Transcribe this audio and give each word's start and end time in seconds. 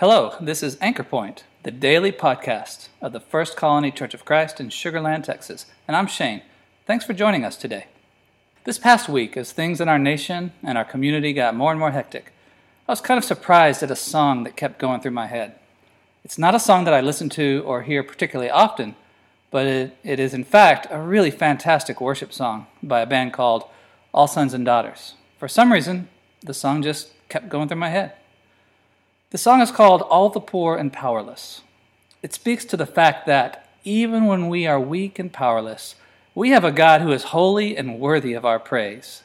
Hello, 0.00 0.36
this 0.40 0.62
is 0.62 0.78
Anchor 0.80 1.02
Point, 1.02 1.42
the 1.64 1.72
daily 1.72 2.12
podcast 2.12 2.86
of 3.02 3.12
the 3.12 3.18
First 3.18 3.56
Colony 3.56 3.90
Church 3.90 4.14
of 4.14 4.24
Christ 4.24 4.60
in 4.60 4.70
Sugar 4.70 5.00
Land, 5.00 5.24
Texas, 5.24 5.66
and 5.88 5.96
I'm 5.96 6.06
Shane. 6.06 6.42
Thanks 6.86 7.04
for 7.04 7.14
joining 7.14 7.44
us 7.44 7.56
today. 7.56 7.88
This 8.62 8.78
past 8.78 9.08
week, 9.08 9.36
as 9.36 9.50
things 9.50 9.80
in 9.80 9.88
our 9.88 9.98
nation 9.98 10.52
and 10.62 10.78
our 10.78 10.84
community 10.84 11.32
got 11.32 11.56
more 11.56 11.72
and 11.72 11.80
more 11.80 11.90
hectic, 11.90 12.32
I 12.86 12.92
was 12.92 13.00
kind 13.00 13.18
of 13.18 13.24
surprised 13.24 13.82
at 13.82 13.90
a 13.90 13.96
song 13.96 14.44
that 14.44 14.54
kept 14.54 14.78
going 14.78 15.00
through 15.00 15.10
my 15.10 15.26
head. 15.26 15.58
It's 16.24 16.38
not 16.38 16.54
a 16.54 16.60
song 16.60 16.84
that 16.84 16.94
I 16.94 17.00
listen 17.00 17.28
to 17.30 17.64
or 17.66 17.82
hear 17.82 18.04
particularly 18.04 18.52
often, 18.52 18.94
but 19.50 19.66
it, 19.66 19.96
it 20.04 20.20
is 20.20 20.32
in 20.32 20.44
fact 20.44 20.86
a 20.90 21.00
really 21.00 21.32
fantastic 21.32 22.00
worship 22.00 22.32
song 22.32 22.68
by 22.84 23.00
a 23.00 23.06
band 23.06 23.32
called 23.32 23.64
All 24.14 24.28
Sons 24.28 24.54
and 24.54 24.64
Daughters. 24.64 25.14
For 25.40 25.48
some 25.48 25.72
reason, 25.72 26.08
the 26.40 26.54
song 26.54 26.84
just 26.84 27.10
kept 27.28 27.48
going 27.48 27.66
through 27.66 27.78
my 27.78 27.88
head. 27.88 28.12
The 29.30 29.36
song 29.36 29.60
is 29.60 29.70
called 29.70 30.00
All 30.00 30.30
the 30.30 30.40
Poor 30.40 30.74
and 30.74 30.90
Powerless. 30.90 31.60
It 32.22 32.32
speaks 32.32 32.64
to 32.64 32.78
the 32.78 32.86
fact 32.86 33.26
that 33.26 33.68
even 33.84 34.24
when 34.24 34.48
we 34.48 34.66
are 34.66 34.80
weak 34.80 35.18
and 35.18 35.30
powerless, 35.30 35.96
we 36.34 36.48
have 36.48 36.64
a 36.64 36.72
God 36.72 37.02
who 37.02 37.12
is 37.12 37.24
holy 37.24 37.76
and 37.76 38.00
worthy 38.00 38.32
of 38.32 38.46
our 38.46 38.58
praise. 38.58 39.22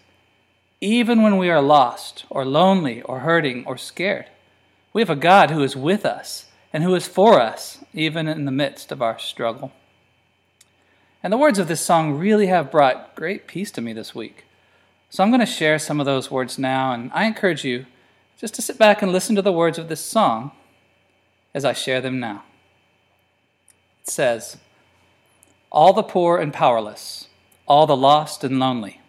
Even 0.81 1.21
when 1.21 1.37
we 1.37 1.49
are 1.49 1.61
lost, 1.61 2.25
or 2.29 2.43
lonely, 2.43 3.01
or 3.03 3.19
hurting, 3.19 3.63
or 3.65 3.77
scared, 3.77 4.25
we 4.91 5.01
have 5.01 5.09
a 5.09 5.15
God 5.15 5.51
who 5.51 5.63
is 5.63 5.73
with 5.73 6.05
us 6.05 6.47
and 6.73 6.83
who 6.83 6.93
is 6.95 7.07
for 7.07 7.39
us, 7.39 7.79
even 7.93 8.27
in 8.27 8.43
the 8.43 8.51
midst 8.51 8.91
of 8.91 9.01
our 9.01 9.17
struggle. 9.17 9.71
And 11.23 11.31
the 11.31 11.37
words 11.37 11.59
of 11.59 11.69
this 11.69 11.79
song 11.79 12.15
really 12.15 12.47
have 12.47 12.71
brought 12.71 13.15
great 13.15 13.47
peace 13.47 13.71
to 13.71 13.81
me 13.81 13.93
this 13.93 14.13
week. 14.13 14.43
So 15.09 15.23
I'm 15.23 15.29
going 15.29 15.39
to 15.39 15.45
share 15.45 15.79
some 15.79 16.01
of 16.01 16.05
those 16.05 16.29
words 16.29 16.59
now, 16.59 16.91
and 16.91 17.09
I 17.13 17.23
encourage 17.23 17.63
you 17.63 17.85
just 18.43 18.55
to 18.55 18.61
sit 18.61 18.77
back 18.77 19.01
and 19.01 19.13
listen 19.13 19.37
to 19.37 19.41
the 19.41 19.53
words 19.53 19.77
of 19.77 19.87
this 19.87 20.01
song 20.01 20.51
as 21.53 21.63
I 21.63 21.71
share 21.71 22.01
them 22.01 22.19
now. 22.19 22.43
It 24.01 24.09
says, 24.09 24.57
All 25.71 25.93
the 25.93 26.03
poor 26.03 26.37
and 26.37 26.51
powerless, 26.51 27.29
all 27.65 27.87
the 27.87 27.95
lost 27.95 28.43
and 28.43 28.59
lonely, 28.59 28.99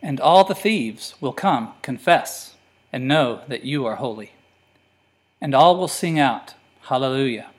and 0.00 0.20
all 0.20 0.44
the 0.44 0.54
thieves 0.54 1.16
will 1.20 1.32
come, 1.32 1.72
confess, 1.82 2.54
and 2.92 3.08
know 3.08 3.40
that 3.48 3.64
you 3.64 3.84
are 3.84 3.96
holy. 3.96 4.30
And 5.40 5.52
all 5.52 5.76
will 5.76 5.88
sing 5.88 6.16
out, 6.16 6.54
Hallelujah, 6.82 7.50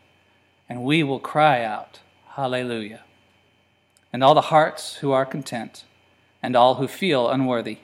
and 0.69 0.85
we 0.85 1.03
will 1.03 1.19
cry 1.19 1.65
out, 1.65 1.99
Hallelujah 2.29 3.01
and 4.13 4.23
all 4.23 4.33
the 4.33 4.41
hearts 4.41 4.95
who 4.95 5.11
are 5.11 5.25
content, 5.25 5.83
and 6.41 6.55
all 6.55 6.75
who 6.75 6.87
feel 6.87 7.29
unworthy. 7.29 7.79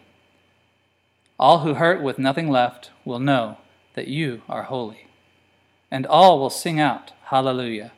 All 1.40 1.60
who 1.60 1.76
hurt 1.76 2.02
with 2.02 2.20
nothing 2.20 2.50
left 2.50 2.92
will 3.04 3.20
know 3.20 3.58
that 3.96 4.08
you 4.08 4.42
are 4.48 4.64
holy. 4.64 5.08
And 5.90 6.06
all 6.06 6.40
will 6.40 6.50
sing 6.50 6.80
out, 6.80 7.12
Hallelujah, 7.26 7.92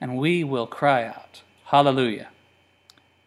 and 0.00 0.16
we 0.16 0.44
will 0.44 0.66
cry 0.66 1.04
out, 1.04 1.42
Hallelujah. 1.66 2.28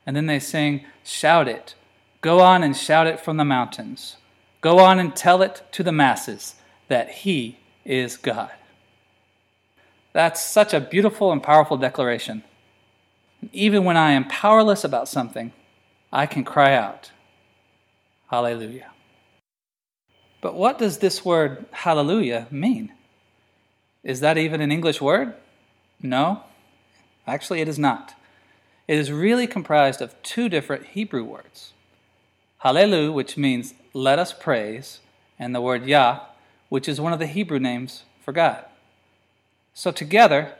And 0.05 0.15
then 0.15 0.25
they 0.25 0.39
sing, 0.39 0.85
Shout 1.03 1.47
it. 1.47 1.75
Go 2.21 2.39
on 2.39 2.63
and 2.63 2.75
shout 2.75 3.07
it 3.07 3.19
from 3.19 3.37
the 3.37 3.45
mountains. 3.45 4.17
Go 4.61 4.79
on 4.79 4.99
and 4.99 5.15
tell 5.15 5.41
it 5.41 5.63
to 5.71 5.83
the 5.83 5.91
masses 5.91 6.55
that 6.87 7.09
He 7.09 7.57
is 7.83 8.17
God. 8.17 8.51
That's 10.13 10.43
such 10.43 10.73
a 10.73 10.79
beautiful 10.81 11.31
and 11.31 11.41
powerful 11.41 11.77
declaration. 11.77 12.43
Even 13.53 13.85
when 13.85 13.97
I 13.97 14.11
am 14.11 14.27
powerless 14.27 14.83
about 14.83 15.07
something, 15.07 15.51
I 16.11 16.25
can 16.25 16.43
cry 16.43 16.75
out, 16.75 17.11
Hallelujah. 18.29 18.91
But 20.41 20.55
what 20.55 20.79
does 20.79 20.97
this 20.97 21.23
word 21.23 21.65
hallelujah 21.71 22.47
mean? 22.49 22.91
Is 24.03 24.19
that 24.21 24.37
even 24.37 24.59
an 24.59 24.71
English 24.71 24.99
word? 24.99 25.35
No, 26.01 26.41
actually, 27.27 27.61
it 27.61 27.67
is 27.67 27.77
not. 27.77 28.15
It 28.87 28.97
is 28.97 29.11
really 29.11 29.45
comprised 29.45 30.01
of 30.01 30.21
two 30.23 30.49
different 30.49 30.87
Hebrew 30.87 31.23
words 31.23 31.73
Hallelu, 32.63 33.13
which 33.13 33.37
means 33.37 33.75
let 33.93 34.19
us 34.19 34.33
praise, 34.33 34.99
and 35.37 35.53
the 35.53 35.61
word 35.61 35.85
Yah, 35.85 36.21
which 36.69 36.89
is 36.89 36.99
one 36.99 37.13
of 37.13 37.19
the 37.19 37.27
Hebrew 37.27 37.59
names 37.59 38.03
for 38.23 38.31
God. 38.31 38.65
So 39.73 39.91
together, 39.91 40.53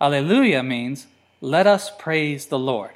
Alleluia 0.00 0.62
means 0.62 1.06
let 1.40 1.66
us 1.66 1.90
praise 1.98 2.46
the 2.46 2.58
Lord. 2.58 2.92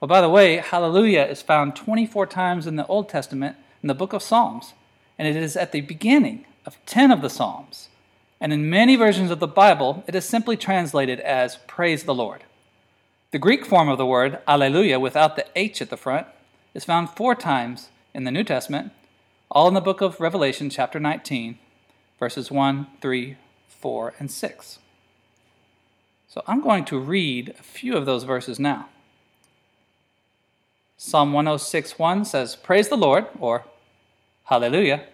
Well, 0.00 0.08
by 0.08 0.20
the 0.20 0.28
way, 0.28 0.56
hallelujah 0.56 1.24
is 1.24 1.42
found 1.42 1.76
24 1.76 2.26
times 2.26 2.66
in 2.66 2.76
the 2.76 2.86
Old 2.86 3.08
Testament 3.08 3.56
in 3.82 3.88
the 3.88 3.94
book 3.94 4.12
of 4.12 4.22
Psalms, 4.22 4.74
and 5.18 5.28
it 5.28 5.36
is 5.36 5.56
at 5.56 5.72
the 5.72 5.80
beginning 5.80 6.46
of 6.66 6.76
10 6.86 7.10
of 7.10 7.22
the 7.22 7.30
Psalms. 7.30 7.88
And 8.40 8.52
in 8.52 8.70
many 8.70 8.96
versions 8.96 9.30
of 9.30 9.40
the 9.40 9.48
Bible, 9.48 10.04
it 10.06 10.14
is 10.14 10.24
simply 10.24 10.56
translated 10.56 11.20
as 11.20 11.58
praise 11.66 12.04
the 12.04 12.14
Lord. 12.14 12.44
The 13.30 13.38
Greek 13.38 13.66
form 13.66 13.88
of 13.88 13.98
the 13.98 14.06
word 14.06 14.38
alleluia 14.46 14.98
without 14.98 15.36
the 15.36 15.46
H 15.56 15.82
at 15.82 15.90
the 15.90 15.96
front 15.96 16.26
is 16.72 16.84
found 16.84 17.10
four 17.10 17.34
times 17.34 17.88
in 18.14 18.24
the 18.24 18.30
New 18.30 18.44
Testament, 18.44 18.92
all 19.50 19.68
in 19.68 19.74
the 19.74 19.80
book 19.80 20.00
of 20.00 20.20
Revelation, 20.20 20.70
chapter 20.70 21.00
19, 21.00 21.58
verses 22.18 22.50
1, 22.50 22.86
3, 23.00 23.36
4, 23.68 24.14
and 24.18 24.30
6. 24.30 24.78
So 26.28 26.42
I'm 26.46 26.60
going 26.60 26.84
to 26.86 26.98
read 26.98 27.54
a 27.58 27.62
few 27.62 27.96
of 27.96 28.06
those 28.06 28.24
verses 28.24 28.58
now. 28.58 28.88
Psalm 30.98 31.32
106:1 31.32 32.26
says, 32.26 32.56
Praise 32.56 32.88
the 32.88 32.96
Lord, 32.96 33.26
or 33.38 33.64
Hallelujah. 34.48 35.04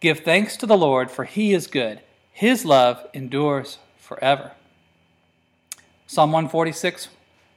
Give 0.00 0.20
thanks 0.20 0.56
to 0.58 0.66
the 0.66 0.76
Lord, 0.76 1.10
for 1.10 1.24
he 1.24 1.54
is 1.54 1.66
good. 1.66 2.00
His 2.32 2.64
love 2.64 3.06
endures 3.14 3.78
forever. 3.96 4.52
Psalm 6.06 6.32
146, 6.32 7.08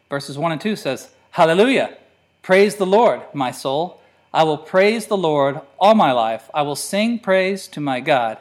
verses 0.10 0.38
1 0.38 0.52
and 0.54 0.62
2 0.62 0.76
says, 0.76 1.10
Hallelujah. 1.32 1.98
Praise 2.42 2.76
the 2.76 2.86
Lord, 2.86 3.22
my 3.34 3.52
soul. 3.52 4.00
I 4.34 4.44
will 4.44 4.58
praise 4.58 5.08
the 5.08 5.18
Lord 5.18 5.60
all 5.80 5.96
my 5.96 6.12
life. 6.12 6.50
I 6.54 6.62
will 6.62 6.76
sing 6.76 7.20
praise 7.20 7.68
to 7.70 7.82
my 7.82 8.00
God 8.00 8.38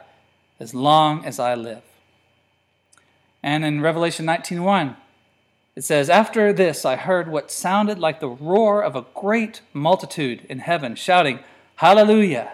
as 0.59 0.73
long 0.73 1.25
as 1.25 1.39
I 1.39 1.55
live. 1.55 1.81
And 3.41 3.65
in 3.65 3.81
Revelation 3.81 4.25
19:1, 4.25 4.95
it 5.77 5.83
says, 5.83 6.09
"After 6.09 6.51
this 6.51 6.85
I 6.85 6.95
heard 6.95 7.27
what 7.27 7.51
sounded 7.51 7.99
like 7.99 8.19
the 8.19 8.27
roar 8.27 8.81
of 8.81 8.95
a 8.95 9.05
great 9.13 9.61
multitude 9.73 10.43
in 10.49 10.57
heaven 10.57 10.95
shouting, 10.95 11.37
Hallelujah! 11.75 12.53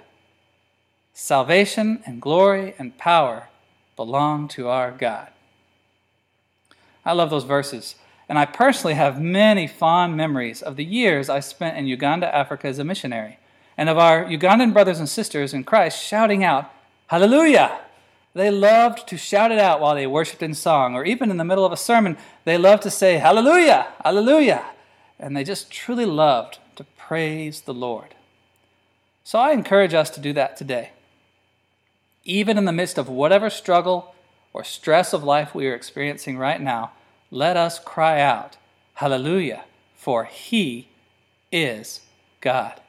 Salvation 1.14 2.04
and 2.06 2.22
glory 2.22 2.76
and 2.78 2.98
power 2.98 3.48
belong 3.96 4.50
to 4.50 4.68
our 4.68 4.92
God." 4.92 5.30
I 7.06 7.14
love 7.14 7.30
those 7.30 7.46
verses, 7.46 7.96
and 8.28 8.38
I 8.38 8.44
personally 8.46 8.96
have 8.96 9.22
many 9.22 9.68
fond 9.68 10.18
memories 10.18 10.62
of 10.62 10.76
the 10.76 10.84
years 10.84 11.30
I 11.30 11.40
spent 11.40 11.78
in 11.78 11.88
Uganda, 11.88 12.28
Africa 12.36 12.68
as 12.68 12.78
a 12.78 12.84
missionary, 12.84 13.40
and 13.78 13.88
of 13.88 13.98
our 13.98 14.26
Ugandan 14.26 14.74
brothers 14.74 15.00
and 15.00 15.08
sisters 15.08 15.54
in 15.54 15.64
Christ 15.64 16.06
shouting 16.06 16.44
out, 16.44 16.70
Hallelujah! 17.08 17.80
They 18.34 18.50
loved 18.50 19.08
to 19.10 19.18
shout 19.18 19.52
it 19.52 19.60
out 19.60 19.80
while 19.80 19.94
they 19.96 20.08
worshiped 20.08 20.42
in 20.42 20.56
song, 20.56 20.96
or 20.96 21.06
even 21.06 21.30
in 21.30 21.38
the 21.38 21.46
middle 21.46 21.66
of 21.66 21.72
a 21.72 21.78
sermon, 21.78 22.18
they 22.46 22.58
loved 22.58 22.84
to 22.84 22.92
say, 22.92 23.18
Hallelujah, 23.18 23.88
Hallelujah. 24.04 24.66
And 25.20 25.38
they 25.38 25.44
just 25.44 25.72
truly 25.72 26.06
loved 26.06 26.58
to 26.76 26.84
praise 26.98 27.62
the 27.62 27.74
Lord. 27.74 28.16
So 29.24 29.40
I 29.40 29.52
encourage 29.52 29.94
us 29.94 30.10
to 30.12 30.20
do 30.20 30.34
that 30.34 30.58
today. 30.58 30.92
Even 32.24 32.58
in 32.58 32.66
the 32.66 32.72
midst 32.72 32.98
of 32.98 33.08
whatever 33.08 33.50
struggle 33.50 34.16
or 34.52 34.64
stress 34.64 35.14
of 35.14 35.24
life 35.24 35.54
we 35.54 35.68
are 35.68 35.76
experiencing 35.76 36.38
right 36.38 36.60
now, 36.60 36.92
let 37.30 37.56
us 37.56 37.78
cry 37.78 38.20
out, 38.20 38.58
Hallelujah, 38.96 39.66
for 39.96 40.26
He 40.26 40.90
is 41.52 42.02
God. 42.42 42.82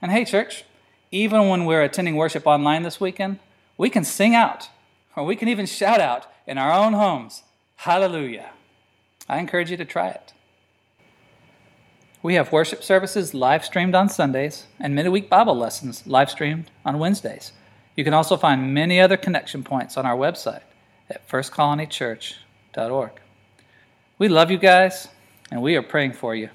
And 0.00 0.10
hey, 0.10 0.24
church, 0.24 0.64
even 1.10 1.48
when 1.48 1.66
we're 1.66 1.82
attending 1.82 2.16
worship 2.16 2.46
online 2.46 2.82
this 2.82 3.00
weekend, 3.00 3.38
we 3.78 3.90
can 3.90 4.04
sing 4.04 4.34
out, 4.34 4.68
or 5.14 5.24
we 5.24 5.36
can 5.36 5.48
even 5.48 5.66
shout 5.66 6.00
out 6.00 6.26
in 6.46 6.58
our 6.58 6.72
own 6.72 6.92
homes, 6.92 7.42
Hallelujah. 7.76 8.50
I 9.28 9.38
encourage 9.38 9.70
you 9.70 9.76
to 9.76 9.84
try 9.84 10.08
it. 10.08 10.32
We 12.22 12.34
have 12.34 12.50
worship 12.50 12.82
services 12.82 13.34
live 13.34 13.64
streamed 13.64 13.94
on 13.94 14.08
Sundays 14.08 14.66
and 14.80 14.94
midweek 14.94 15.30
Bible 15.30 15.54
lessons 15.54 16.06
live 16.06 16.30
streamed 16.30 16.70
on 16.84 16.98
Wednesdays. 16.98 17.52
You 17.94 18.02
can 18.02 18.14
also 18.14 18.36
find 18.36 18.74
many 18.74 19.00
other 19.00 19.16
connection 19.16 19.62
points 19.62 19.96
on 19.96 20.06
our 20.06 20.16
website 20.16 20.62
at 21.08 21.28
firstcolonychurch.org. 21.28 23.10
We 24.18 24.28
love 24.28 24.50
you 24.50 24.58
guys, 24.58 25.08
and 25.50 25.62
we 25.62 25.76
are 25.76 25.82
praying 25.82 26.14
for 26.14 26.34
you. 26.34 26.50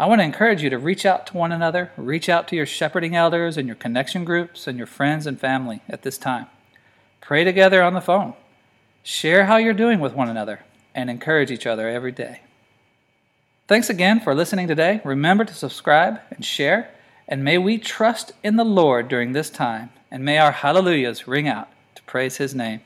I 0.00 0.06
want 0.06 0.22
to 0.22 0.24
encourage 0.24 0.62
you 0.62 0.70
to 0.70 0.78
reach 0.78 1.04
out 1.04 1.26
to 1.26 1.36
one 1.36 1.52
another, 1.52 1.92
reach 1.94 2.30
out 2.30 2.48
to 2.48 2.56
your 2.56 2.64
shepherding 2.64 3.14
elders 3.14 3.58
and 3.58 3.66
your 3.66 3.76
connection 3.76 4.24
groups 4.24 4.66
and 4.66 4.78
your 4.78 4.86
friends 4.86 5.26
and 5.26 5.38
family 5.38 5.82
at 5.90 6.00
this 6.00 6.16
time. 6.16 6.46
Pray 7.20 7.44
together 7.44 7.82
on 7.82 7.92
the 7.92 8.00
phone. 8.00 8.32
Share 9.02 9.44
how 9.44 9.58
you're 9.58 9.74
doing 9.74 10.00
with 10.00 10.14
one 10.14 10.30
another 10.30 10.60
and 10.94 11.10
encourage 11.10 11.50
each 11.50 11.66
other 11.66 11.86
every 11.86 12.12
day. 12.12 12.40
Thanks 13.68 13.90
again 13.90 14.20
for 14.20 14.34
listening 14.34 14.68
today. 14.68 15.02
Remember 15.04 15.44
to 15.44 15.52
subscribe 15.52 16.18
and 16.30 16.42
share, 16.46 16.88
and 17.28 17.44
may 17.44 17.58
we 17.58 17.76
trust 17.76 18.32
in 18.42 18.56
the 18.56 18.64
Lord 18.64 19.06
during 19.06 19.32
this 19.32 19.50
time 19.50 19.90
and 20.10 20.24
may 20.24 20.38
our 20.38 20.52
hallelujahs 20.52 21.28
ring 21.28 21.46
out 21.46 21.68
to 21.94 22.02
praise 22.04 22.38
his 22.38 22.54
name. 22.54 22.80